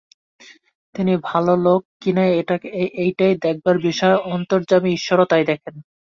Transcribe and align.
তিনি 0.95 1.13
ভালো 1.23 1.53
লোক 1.63 1.81
কিনা 2.01 2.23
এইটেই 2.99 3.33
দেখবার 3.45 3.75
বিষয়– 3.87 4.23
অন্তর্যামী 4.31 4.89
ঈশ্বরও 4.93 5.25
তাই 5.31 5.43
দেখেন। 5.47 5.75